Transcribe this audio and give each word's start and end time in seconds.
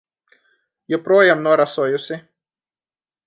Joprojām 0.93 1.45
norasojusi. 1.49 2.19